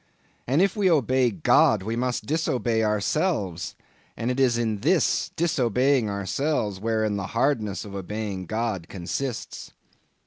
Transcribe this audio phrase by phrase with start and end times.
[0.47, 3.75] And if we obey God, we must disobey ourselves;
[4.17, 9.73] and it is in this disobeying ourselves, wherein the hardness of obeying God consists.